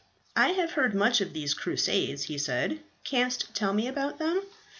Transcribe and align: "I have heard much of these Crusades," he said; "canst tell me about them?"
"I 0.35 0.53
have 0.53 0.71
heard 0.71 0.95
much 0.95 1.21
of 1.21 1.31
these 1.31 1.53
Crusades," 1.53 2.23
he 2.23 2.35
said; 2.39 2.79
"canst 3.03 3.53
tell 3.53 3.71
me 3.71 3.87
about 3.87 4.17
them?" 4.17 4.41